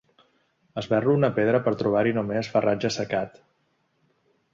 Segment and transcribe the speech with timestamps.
[0.81, 3.37] Esberlo una pedra per trobar-hi només farratge assecat.